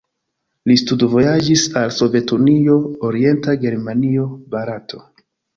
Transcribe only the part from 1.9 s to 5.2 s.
Sovetunio, Orienta Germanio, Barato.